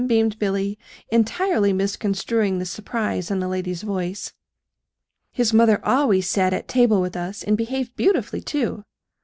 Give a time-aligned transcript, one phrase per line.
[0.07, 0.79] beamed Billy,
[1.09, 4.33] entirely misconstruing the surprise in the lady's voice.
[5.31, 8.83] "His mother always sat at table with us, and behaved beautifully, too.